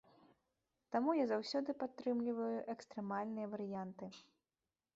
Таму 0.93 1.11
я 1.17 1.25
заўсёды 1.31 1.75
падтрымліваю 1.83 2.57
экстрэмальныя 2.77 3.47
варыянты. 3.55 4.05